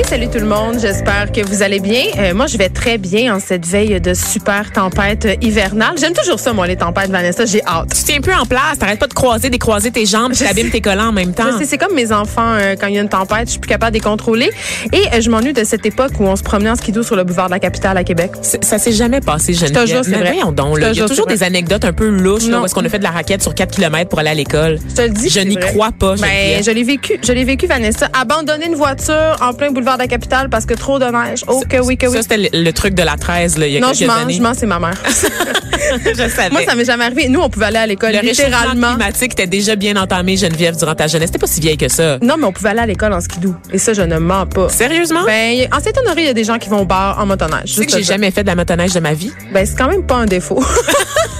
[0.00, 2.04] Hey, salut tout le monde, j'espère que vous allez bien.
[2.16, 5.96] Euh, moi, je vais très bien en cette veille de super tempête hivernale.
[6.00, 7.94] J'aime toujours ça, moi, les tempêtes, Vanessa, j'ai hâte.
[7.94, 10.80] Tu tiens plus en place, t'arrêtes pas de croiser, décroiser tes jambes, tu abîmes tes
[10.80, 11.50] collants en même temps.
[11.62, 13.92] C'est comme mes enfants, euh, quand il y a une tempête, je suis plus capable
[13.92, 14.50] de les contrôler.
[14.94, 17.24] Et euh, je m'ennuie de cette époque où on se promenait en skidoo sur le
[17.24, 18.30] boulevard de la capitale à Québec.
[18.40, 20.36] Ça s'est jamais passé, je te jure, c'est vrai.
[20.54, 22.88] Donc, là, il y a toujours des anecdotes un peu louches, là, est-ce qu'on a
[22.88, 24.78] fait de la raquette sur 4 km pour aller à l'école.
[24.88, 25.28] Je te le dis.
[25.28, 28.08] Je n'y crois pas, ben, je l'ai vécu, je l'ai vécu, Vanessa.
[28.18, 31.44] Abandonner une voiture en plein boulevard de la capitale parce que trop de neige.
[31.46, 32.16] Oh, que oui, que oui.
[32.16, 34.14] Ça, c'était le, truc de la 13, là, il y a non, quelques je mens,
[34.14, 34.34] années.
[34.34, 34.94] je mens, c'est ma mère.
[36.04, 36.50] je savais.
[36.50, 37.28] Moi, ça m'est jamais arrivé.
[37.28, 38.90] Nous, on pouvait aller à l'école, le littéralement.
[38.90, 41.30] Le climatique était déjà bien entamé, Geneviève, durant ta jeunesse.
[41.30, 42.18] T'es pas si vieille que ça.
[42.22, 43.54] Non, mais on pouvait aller à l'école en skidoo.
[43.72, 44.68] Et ça, je ne mens pas.
[44.68, 45.24] Sérieusement?
[45.24, 47.64] Ben, en Saint-Honoré, il y a des gens qui vont au bar en motoneige.
[47.64, 49.32] Tu sais que j'ai jamais fait de la motoneige de ma vie?
[49.52, 50.62] Ben, c'est quand même pas un défaut.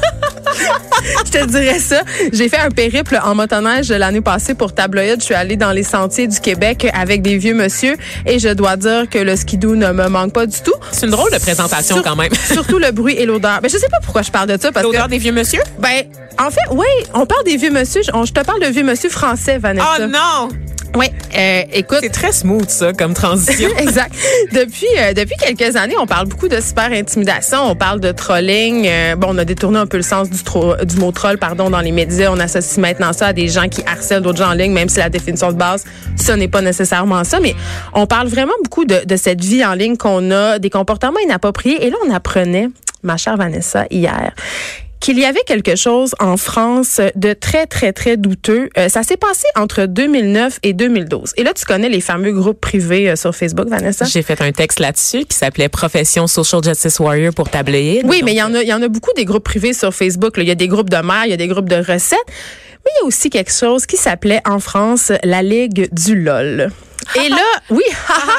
[1.26, 2.02] je te dirais ça.
[2.32, 5.16] J'ai fait un périple en motoneige l'année passée pour Tabloïd.
[5.20, 8.76] Je suis allée dans les sentiers du Québec avec des vieux monsieur et je dois
[8.76, 10.74] dire que le skidoo ne me manque pas du tout.
[10.92, 12.32] C'est une drôle de présentation Sur- quand même.
[12.52, 13.60] surtout le bruit et l'odeur.
[13.62, 15.60] Ben, je sais pas pourquoi je parle de ça parce L'odeur des vieux monsieur?
[15.78, 16.04] ben
[16.38, 18.02] en fait, oui, on parle des vieux monsieur.
[18.02, 19.86] Je, on- je te parle de vieux monsieur français, Vanessa.
[19.98, 20.48] Oh non!
[20.96, 21.06] Oui,
[21.38, 21.98] euh, écoute.
[22.02, 23.68] C'est très smooth, ça, comme transition.
[23.78, 24.12] exact.
[24.52, 28.86] Depuis euh, depuis quelques années, on parle beaucoup de super intimidation, on parle de trolling.
[28.88, 31.70] Euh, bon, on a détourné un peu le sens du, tro- du mot troll, pardon,
[31.70, 32.30] dans les médias.
[32.32, 34.98] On associe maintenant ça à des gens qui harcèlent d'autres gens en ligne, même si
[34.98, 35.84] la définition de base,
[36.16, 37.38] ce n'est pas nécessairement ça.
[37.38, 37.54] Mais
[37.94, 41.86] on parle vraiment beaucoup de, de cette vie en ligne qu'on a, des comportements inappropriés.
[41.86, 42.68] Et là, on apprenait,
[43.04, 44.32] ma chère Vanessa, hier
[45.00, 48.68] qu'il y avait quelque chose en France de très, très, très douteux.
[48.78, 51.32] Euh, ça s'est passé entre 2009 et 2012.
[51.36, 54.04] Et là, tu connais les fameux groupes privés euh, sur Facebook, Vanessa?
[54.04, 58.02] J'ai fait un texte là-dessus qui s'appelait Profession Social Justice Warrior pour tabloïd.
[58.04, 59.94] Oui, mais il y en a, il y en a beaucoup des groupes privés sur
[59.94, 60.36] Facebook.
[60.36, 60.42] là.
[60.42, 62.18] Il y a des groupes de mères, il y a des groupes de recettes.
[62.84, 66.70] Mais il y a aussi quelque chose qui s'appelait en France la Ligue du LOL.
[67.16, 67.36] Et là,
[67.70, 67.82] oui,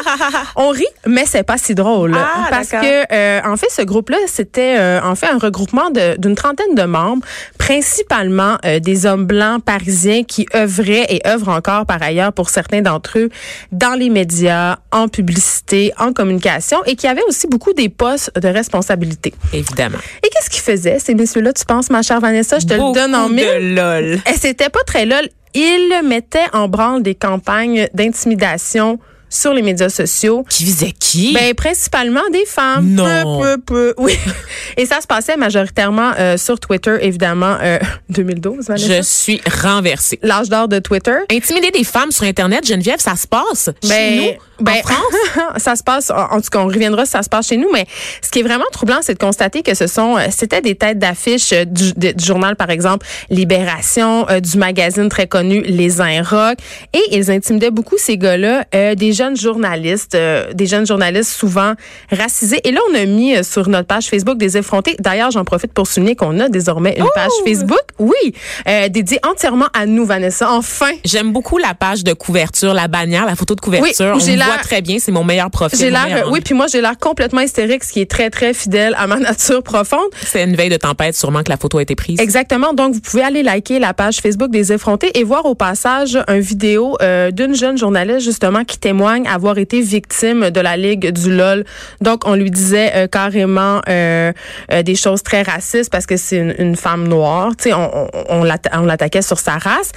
[0.55, 2.15] on rit, mais c'est pas si drôle.
[2.15, 6.35] Ah, parce que, euh, en fait, ce groupe-là, c'était euh, en fait un regroupement d'une
[6.35, 7.25] trentaine de membres,
[7.57, 12.81] principalement euh, des hommes blancs parisiens qui œuvraient et œuvrent encore par ailleurs pour certains
[12.81, 13.29] d'entre eux
[13.71, 18.47] dans les médias, en publicité, en communication et qui avaient aussi beaucoup des postes de
[18.47, 19.33] responsabilité.
[19.53, 19.97] Évidemment.
[20.23, 22.59] Et qu'est-ce qu'ils faisaient, ces messieurs-là, tu penses, ma chère Vanessa?
[22.59, 23.45] Je te Beaucoup le donne en mille.
[23.45, 24.19] de lol.
[24.27, 25.27] Et c'était pas très lol.
[25.53, 28.99] Ils mettaient en branle des campagnes d'intimidation
[29.31, 30.45] sur les médias sociaux.
[30.47, 31.33] Qui visait qui?
[31.33, 32.85] Ben, principalement des femmes.
[32.89, 33.39] Non.
[33.41, 33.93] Peu, peu, peu.
[33.97, 34.15] Oui.
[34.77, 38.97] Et ça se passait majoritairement euh, sur Twitter, évidemment, euh, 2012, Vanessa.
[38.97, 40.19] Je suis renversée.
[40.21, 41.17] L'âge d'or de Twitter.
[41.31, 44.97] Intimider des femmes sur Internet, Geneviève, ça se passe chez nous, en France?
[45.35, 47.57] Ben, ça se passe, en en tout cas, on reviendra si ça se passe chez
[47.57, 47.85] nous, mais
[48.21, 50.99] ce qui est vraiment troublant, c'est de constater que ce sont, euh, c'était des têtes
[50.99, 51.93] d'affiche euh, du,
[52.23, 56.59] journal, par exemple, Libération, euh, du magazine très connu Les Inrocks,
[56.93, 61.73] et ils intimidaient beaucoup ces gars-là, euh, des jeunes journalistes, euh, des jeunes journalistes souvent
[62.11, 62.59] racisés.
[62.63, 64.95] Et là, on a mis euh, sur notre page Facebook des effrontés.
[64.97, 68.33] D'ailleurs, j'en profite pour souligner qu'on a désormais une page Facebook, oui,
[68.67, 70.49] euh, dédiée entièrement à nous, Vanessa.
[70.51, 74.17] Enfin, J'aime beaucoup la page de couverture, la bannière, la photo de couverture.
[74.19, 75.77] j'ai On me voit très bien, c'est mon meilleur profil.
[75.77, 78.95] J'ai l'air, oui, puis moi j'ai l'air complètement hystérique, ce qui est très très fidèle
[78.97, 80.09] à ma nature profonde.
[80.25, 82.19] C'est une veille de tempête, sûrement que la photo a été prise.
[82.19, 82.73] Exactement.
[82.73, 86.39] Donc vous pouvez aller liker la page Facebook des effrontés et voir au passage un
[86.39, 86.97] vidéo
[87.31, 91.63] d'une jeune journaliste justement qui témoigne avoir été victime de la ligue du lol.
[92.01, 94.31] Donc on lui disait euh, carrément euh,
[94.71, 97.51] euh, des choses très racistes parce que c'est une, une femme noire.
[97.57, 99.91] Tu sais, on, on, on l'atta- on l'attaquait sur sa race.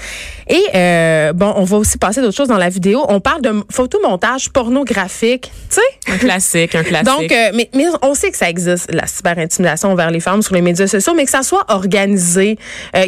[0.49, 0.65] Et
[1.35, 3.05] bon, on va aussi passer d'autres choses dans la vidéo.
[3.09, 5.51] On parle de photomontage pornographique.
[5.71, 6.13] Tu sais?
[6.13, 7.07] Un classique, un classique.
[7.07, 10.61] Donc, mais, mais on sait que ça existe, la cyberintimidation envers les femmes sur les
[10.63, 12.59] médias sociaux, mais que ça soit organisé,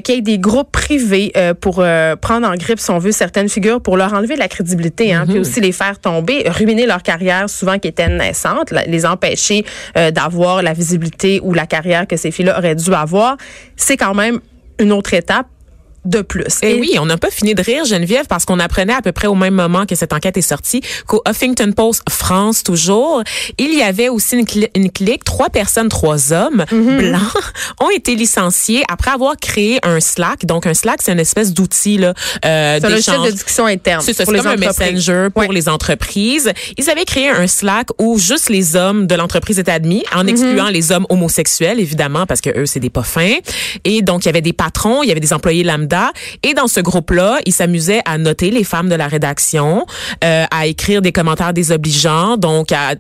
[0.04, 1.84] qu'il y ait des groupes privés pour
[2.20, 5.24] prendre en grippe, si on veut, certaines figures, pour leur enlever de la crédibilité, hein,
[5.28, 9.64] puis aussi les faire tomber, ruiner leur carrière souvent qui était naissante, les empêcher
[9.96, 13.36] euh, d'avoir la visibilité ou la carrière que ces filles-là auraient dû avoir,
[13.76, 14.40] c'est quand même
[14.78, 15.46] une autre étape
[16.06, 16.44] de plus.
[16.62, 19.12] Et Eh oui, on n'a pas fini de rire, Geneviève, parce qu'on apprenait à peu
[19.12, 23.22] près au même moment que cette enquête est sortie qu'au Huffington Post France, toujours,
[23.58, 26.98] il y avait aussi une, cli- une clique, trois personnes, trois hommes Mhm.
[26.98, 27.20] blancs
[27.80, 30.44] ont été licenciés après avoir créé un Slack.
[30.46, 32.14] Donc, un Slack, c'est une espèce d'outil là,
[32.44, 35.48] euh, C'est un logiciel de discussion interne C'est pour les comme un messenger pour Ouais.
[35.54, 36.52] les entreprises.
[36.76, 40.28] Ils avaient créé un Slack où juste les hommes de l'entreprise étaient admis, en Mhm.
[40.28, 43.34] excluant les hommes homosexuels, évidemment, parce que eux, c'est des pas fins.
[43.84, 45.95] Et donc, il y avait des patrons, il y avait des employés lambda,
[46.42, 49.86] Et dans ce groupe-là, ils s'amusaient à noter les femmes de la rédaction,
[50.24, 52.94] euh, à écrire des commentaires désobligeants, donc à,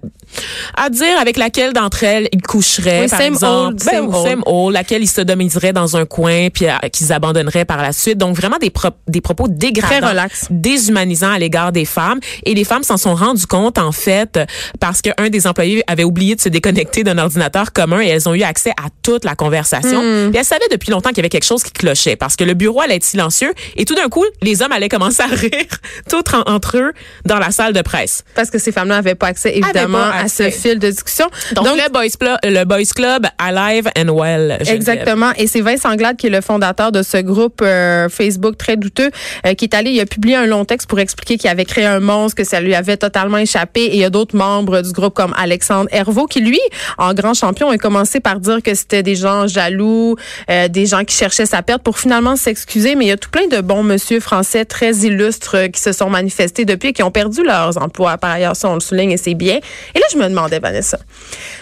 [0.76, 3.66] à dire avec laquelle d'entre elles ils coucheraient, Oui, par same exemple.
[3.68, 4.28] old, Ben, same ou old.
[4.28, 8.18] same old, laquelle ils sodomiseraient dans un coin puis qu'ils abandonneraient par la suite.
[8.18, 10.12] Donc vraiment des, pro- des propos dégradants,
[10.50, 12.20] déshumanisants à l'égard des femmes.
[12.44, 14.38] Et les femmes s'en sont rendues compte en fait
[14.80, 18.34] parce qu'un des employés avait oublié de se déconnecter d'un ordinateur commun et elles ont
[18.34, 20.00] eu accès à toute la conversation.
[20.30, 22.54] Puis elles savaient depuis longtemps qu'il y avait quelque chose qui clochait parce que le
[22.54, 25.50] bureau allait être silencieux et tout d'un coup les hommes allaient commencer à rire
[26.10, 26.92] tout en- entre eux
[27.24, 28.24] dans la salle de presse.
[28.34, 31.26] Parce que ces femmes-là n'avaient pas accès, évidemment, pas à ce fil de discussion.
[31.54, 34.56] Donc, le boys club, le boys club alive and well.
[34.60, 34.74] Geneviève.
[34.76, 35.32] Exactement.
[35.36, 39.10] Et c'est Vincent Anglade qui est le fondateur de ce groupe euh, Facebook très douteux,
[39.46, 41.84] euh, qui est allé, il a publié un long texte pour expliquer qu'il avait créé
[41.84, 43.80] un monstre, que ça lui avait totalement échappé.
[43.82, 46.60] Et il y a d'autres membres du groupe comme Alexandre Hervaux qui, lui,
[46.98, 50.16] en grand champion, a commencé par dire que c'était des gens jaloux,
[50.50, 52.75] euh, des gens qui cherchaient sa perte pour finalement s'excuser.
[52.76, 56.10] Mais il y a tout plein de bons monsieur français très illustres qui se sont
[56.10, 58.18] manifestés depuis et qui ont perdu leurs emplois.
[58.18, 59.58] Par ailleurs, ça, on le souligne et c'est bien.
[59.94, 60.98] Et là, je me demandais, Vanessa,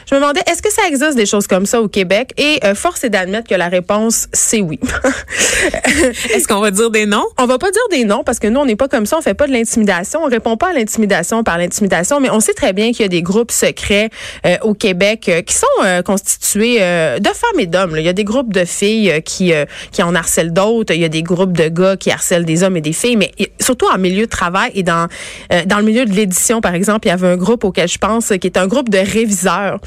[0.09, 2.33] je me demandais, est-ce que ça existe des choses comme ça au Québec?
[2.37, 4.79] Et euh, force est d'admettre que la réponse, c'est oui.
[6.35, 7.25] Est-ce qu'on va dire des noms?
[7.39, 9.19] on va pas dire des noms parce que nous, on n'est pas comme ça.
[9.19, 10.21] On fait pas de l'intimidation.
[10.23, 12.21] On répond pas à l'intimidation par l'intimidation.
[12.21, 14.11] Mais on sait très bien qu'il y a des groupes secrets
[14.47, 17.95] euh, au Québec euh, qui sont euh, constitués de femmes et d'hommes.
[17.97, 19.53] Il y a des groupes de filles qui,
[19.93, 20.95] qui en harcèlent d'autres.
[20.95, 23.17] Il y a des groupes de gars qui harcèlent des hommes et des filles.
[23.17, 25.09] Mais surtout en milieu de travail et dans,
[25.53, 27.99] euh, dans le milieu de l'édition, par exemple, il y avait un groupe auquel je
[27.99, 29.81] pense qui est un groupe de réviseurs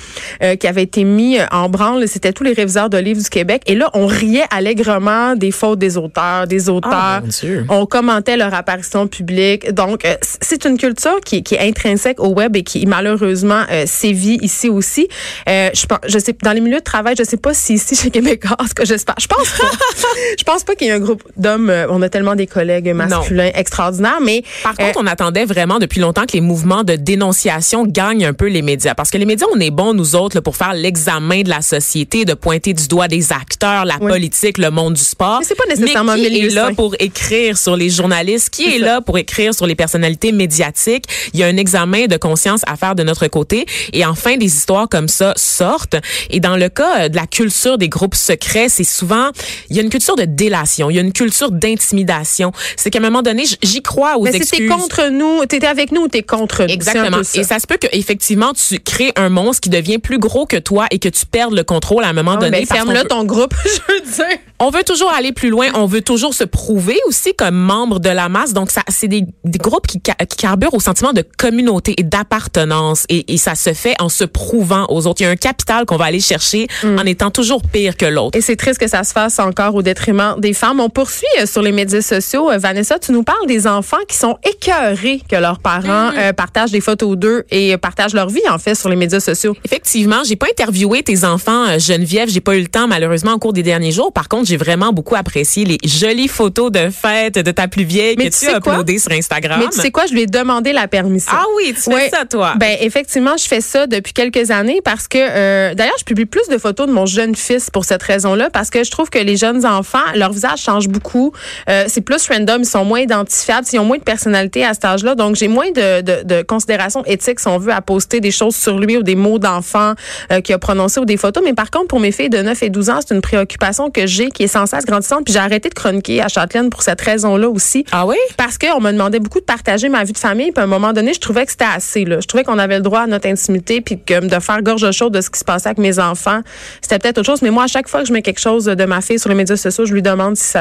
[0.44, 2.08] euh, qui avait été mis euh, en branle.
[2.08, 3.64] C'était tous les réviseurs de livres du Québec.
[3.66, 6.92] Et là, on riait allègrement des fautes des auteurs, des auteurs.
[6.92, 7.66] Ah, Dieu.
[7.69, 9.72] On commentait leur apparition publique.
[9.74, 14.40] Donc, euh, c'est une culture qui, qui est intrinsèque au web et qui malheureusement sévit
[14.42, 15.08] ici aussi.
[15.48, 18.10] Je pense, je sais, dans les milieux de travail, je sais pas si ici chez
[18.10, 19.16] Québécois, ce que j'espère.
[19.19, 19.72] Je pense pas.
[20.38, 21.70] je pense pas qu'il y ait un groupe d'hommes.
[21.70, 25.80] euh, on a tellement des collègues masculins extraordinaires, mais Par euh, contre, on attendait vraiment
[25.80, 28.96] depuis longtemps que les mouvements de dénonciation gagnent un peu les médias.
[28.96, 31.62] Parce que les médias, on est bons, nous autres, là, pour faire l'examen de la
[31.62, 34.12] société, de pointer du doigt des acteurs, la Oui.
[34.12, 35.40] politique, le monde du sport.
[35.40, 38.50] Mais c'est pas nécessairement Mais qui est là pour écrire sur les journalistes?
[38.50, 41.06] Qui est là pour écrire sur les personnalités médiatiques?
[41.34, 43.66] Il y a un examen de conscience à faire de notre côté.
[43.94, 45.96] Et enfin, des histoires comme ça sortent.
[46.30, 49.30] Et dans le cas euh, de la culture des groupes secrets, c'est souvent,
[49.70, 52.51] il y a une culture de délation, il y a une culture d'intimidation.
[52.75, 54.60] C'est qu'à un moment donné, j'y crois aux mais si excuses.
[54.60, 56.69] t'es contre nous, t'es avec nous ou t'es contre nous.
[56.74, 57.24] Exactement.
[57.24, 57.39] ça.
[57.39, 60.57] Et ça se peut que effectivement tu crées un monstre qui devient plus gros que
[60.57, 62.60] toi et que tu perdes le contrôle à un moment Ah, donné.
[62.60, 64.38] ben, ferme-le ton groupe, je veux dire.
[64.60, 68.10] on veut toujours aller plus loin, on veut toujours se prouver aussi comme membre de
[68.10, 68.54] la masse.
[68.54, 72.04] Donc ça, c'est des, des groupes qui, ca- qui carburent au sentiment de communauté et
[72.04, 75.22] d'appartenance, et, et ça se fait en se prouvant aux autres.
[75.22, 77.00] Il y a un capital qu'on va aller chercher Mm.
[77.00, 78.38] en étant toujours pire que l'autre.
[78.38, 80.77] Et c'est triste que ça se fasse encore au détriment des femmes.
[80.80, 82.52] On poursuit euh, sur les médias sociaux.
[82.52, 86.18] Euh, Vanessa, tu nous parles des enfants qui sont écœurés que leurs parents Mm.
[86.18, 89.56] euh, partagent des photos d'eux et partagent leur vie, en fait, sur les médias sociaux.
[89.66, 93.54] Effectivement, j'ai pas interviewé tes enfants Geneviève, j'ai pas eu le temps malheureusement au cours
[93.54, 94.12] des derniers jours.
[94.14, 98.16] Par contre, j'ai vraiment beaucoup apprécié les jolies photos de fête de ta plus vieille
[98.18, 99.60] Mais que tu sais as uploadées sur Instagram.
[99.60, 101.32] Mais tu sais quoi, je lui ai demandé la permission.
[101.36, 102.54] Ah oui, tu fais ça toi.
[102.58, 106.48] Ben effectivement, je fais ça depuis quelques années parce que euh, d'ailleurs, je publie plus
[106.50, 109.38] de photos de mon jeune fils pour cette raison-là parce que je trouve que les
[109.38, 111.31] jeunes enfants, leur visage change beaucoup.
[111.69, 114.86] Euh, c'est plus random, ils sont moins identifiables, ils ont moins de personnalité à cet
[114.86, 118.31] âge-là, donc j'ai moins de, de, de considération éthique si on veut à poster des
[118.31, 119.94] choses sur lui ou des mots d'enfant
[120.31, 121.44] euh, qu'il a prononcés ou des photos.
[121.44, 124.06] Mais par contre, pour mes filles de 9 et 12 ans, c'est une préoccupation que
[124.06, 125.26] j'ai qui est sans cesse grandissante.
[125.26, 127.86] Puis j'ai arrêté de chroniquer à Châtelaine pour cette raison-là aussi.
[127.92, 128.18] Ah oui?
[128.38, 130.52] Parce qu'on me demandait beaucoup de partager ma vie de famille.
[130.52, 132.06] Puis à un moment donné, je trouvais que c'était assez.
[132.06, 132.19] Là.
[132.19, 133.81] Je trouvais qu'on avait le droit à notre intimité.
[133.81, 136.42] Puis que de faire gorge chaude de ce qui se passait avec mes enfants,
[136.81, 137.42] c'était peut-être autre chose.
[137.42, 139.36] Mais moi, à chaque fois que je mets quelque chose de ma fille sur les
[139.36, 140.56] médias sociaux, je lui demande si ça,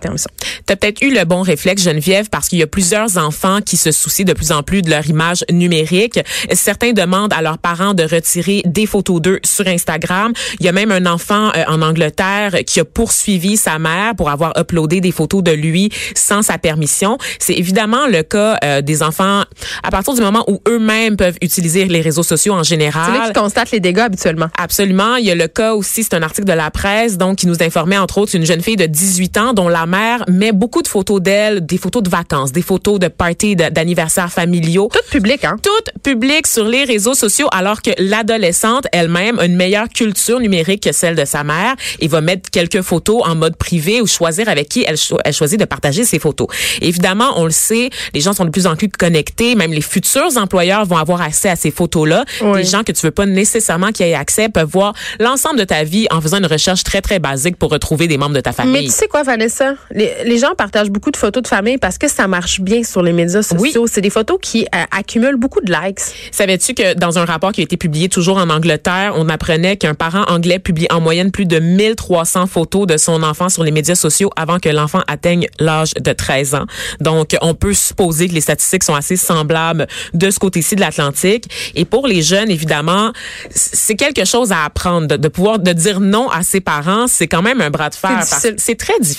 [0.00, 0.30] permet ça.
[0.66, 3.76] Tu as peut-être eu le bon réflexe, Geneviève, parce qu'il y a plusieurs enfants qui
[3.76, 6.20] se soucient de plus en plus de leur image numérique.
[6.52, 10.32] Certains demandent à leurs parents de retirer des photos d'eux sur Instagram.
[10.60, 14.30] Il y a même un enfant euh, en Angleterre qui a poursuivi sa mère pour
[14.30, 17.18] avoir uploadé des photos de lui sans sa permission.
[17.38, 19.42] C'est évidemment le cas euh, des enfants
[19.82, 23.24] à partir du moment où eux-mêmes peuvent utiliser les réseaux sociaux en C'est là général.
[23.24, 24.48] qu'ils constatent les dégâts habituellement.
[24.58, 25.16] Absolument.
[25.16, 27.62] Il y a le cas aussi, c'est un article de la presse, donc qui nous
[27.62, 30.88] informait entre autres une jeune fille de 18 ans dont la mère met beaucoup de
[30.88, 34.88] photos d'elle, des photos de vacances, des photos de parties d'anniversaires familiaux.
[34.92, 35.56] Tout public, hein?
[35.62, 40.82] Toutes publiques sur les réseaux sociaux, alors que l'adolescente elle-même a une meilleure culture numérique
[40.84, 44.48] que celle de sa mère et va mettre quelques photos en mode privé ou choisir
[44.48, 46.48] avec qui elle, cho- elle choisit de partager ses photos.
[46.80, 50.36] Évidemment, on le sait, les gens sont de plus en plus connectés, même les futurs
[50.36, 52.24] employeurs vont avoir accès à ces photos-là.
[52.42, 52.58] Oui.
[52.58, 55.84] Des gens que tu veux pas nécessairement qu'ils aient accès peuvent voir l'ensemble de ta
[55.84, 58.72] vie en faisant une recherche très, très basique pour retrouver des membres de ta famille.
[58.72, 61.98] Mais tu sais quoi, Vanessa, les, les, gens partagent beaucoup de photos de famille parce
[61.98, 63.86] que ça marche bien sur les médias sociaux.
[63.86, 66.00] C'est des photos qui euh, accumulent beaucoup de likes.
[66.32, 69.92] Savais-tu que dans un rapport qui a été publié toujours en Angleterre, on apprenait qu'un
[69.92, 73.94] parent anglais publie en moyenne plus de 1300 photos de son enfant sur les médias
[73.94, 76.66] sociaux avant que l'enfant atteigne l'âge de 13 ans?
[77.00, 81.44] Donc, on peut supposer que les statistiques sont assez semblables de ce côté-ci de l'Atlantique.
[81.74, 83.12] Et pour les jeunes, évidemment,
[83.50, 87.06] c'est quelque chose à apprendre, de, de pouvoir de dire non à ses parents.
[87.08, 88.22] C'est quand même un bras de fer.
[88.56, 89.17] C'est très difficile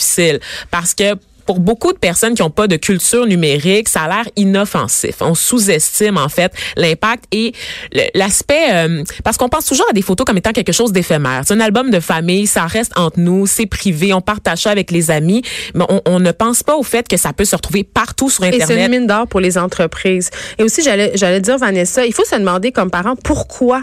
[0.72, 1.15] parce que
[1.50, 5.15] pour beaucoup de personnes qui n'ont pas de culture numérique, ça a l'air inoffensif.
[5.22, 7.53] On sous-estime en fait l'impact et
[8.13, 11.41] l'aspect euh, parce qu'on pense toujours à des photos comme étant quelque chose d'éphémère.
[11.48, 14.91] C'est un album de famille, ça reste entre nous, c'est privé, on partage ça avec
[14.91, 15.41] les amis,
[15.74, 18.44] mais on, on, ne pense pas au fait que ça peut se retrouver partout sur
[18.44, 18.70] internet.
[18.70, 20.29] Et c'est une mine d'or pour les entreprises.
[20.60, 23.82] Et aussi j'allais j'allais dire Vanessa, il faut se demander comme parent pourquoi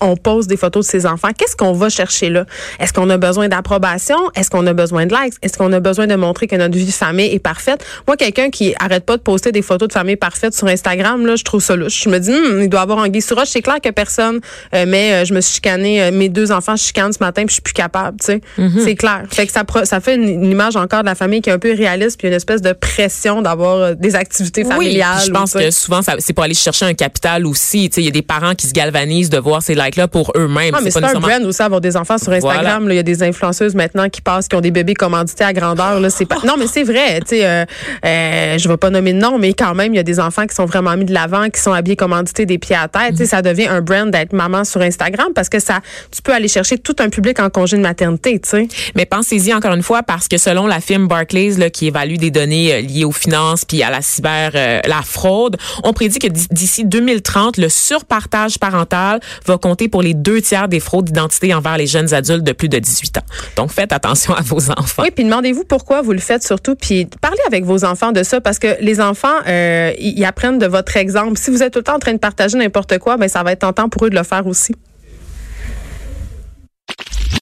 [0.00, 1.30] on pose des photos de ses enfants.
[1.36, 2.44] Qu'est-ce qu'on va chercher là?
[2.80, 4.16] Est-ce qu'on a besoin d'approbation?
[4.34, 5.34] Est-ce qu'on a besoin de likes?
[5.42, 7.84] Est-ce qu'on a besoin de montrer que notre vie de famille est parfaite?
[8.06, 11.36] Moi, quelqu'un qui arrête pas de poster des photos de famille parfaite sur Instagram, là,
[11.36, 12.04] je trouve ça louche.
[12.04, 14.40] Je me dis, hmm, il doit avoir un sur C'est clair que personne,
[14.74, 17.42] euh, mais euh, je me suis chicanée, euh, mes deux enfants, je chicane ce matin,
[17.42, 18.40] puis je suis plus capable, tu sais.
[18.58, 18.84] Mm-hmm.
[18.84, 19.22] C'est clair.
[19.30, 21.74] Fait que ça, ça fait une, image encore de la famille qui est un peu
[21.74, 25.22] réaliste, puis une espèce de pression d'avoir des activités familiales.
[25.26, 27.88] je pense que souvent, c'est pour aller chercher un capital aussi.
[27.88, 30.32] Tu sais, il y a des parents qui se galvanisent de voir ces likes-là pour
[30.36, 30.74] eux-mêmes.
[30.76, 32.86] Ah, mais c'est un brand aussi avoir des enfants sur Instagram.
[32.90, 36.00] Il y a des influenceuses maintenant qui passent, qui ont des bébés commandités à grandeur.
[36.00, 36.36] Là, c'est pas.
[36.44, 37.20] Non, mais c'est vrai.
[37.20, 37.64] Tu sais, euh,
[38.04, 40.46] euh, je vais pas nommer de nom, mais quand même, il y a des enfants
[40.46, 43.12] qui sont vraiment mis de l'avant, qui sont habillés commandités des pieds à tête.
[43.12, 46.32] Tu sais, ça devient un brand d'être maman sur Instagram parce que ça, tu peux
[46.32, 48.38] aller chercher tout un public en congé de maternité.
[48.38, 48.68] Tu sais.
[48.94, 52.30] Mais pensez-y encore une fois parce que selon la firme Barclays là, qui évalue des
[52.30, 56.28] données euh, liées aux finances puis à la cyber, euh, la fraude, on prédit que
[56.28, 59.58] d'ici 2030, le surpartage parental va
[59.88, 63.18] pour les deux tiers des fraudes d'identité envers les jeunes adultes de plus de 18
[63.18, 63.26] ans.
[63.56, 65.02] Donc, faites attention à vos enfants.
[65.02, 68.40] Oui, puis demandez-vous pourquoi vous le faites surtout, puis parlez avec vos enfants de ça,
[68.40, 71.38] parce que les enfants, euh, ils apprennent de votre exemple.
[71.38, 73.52] Si vous êtes tout le temps en train de partager n'importe quoi, ben ça va
[73.52, 74.74] être tentant pour eux de le faire aussi.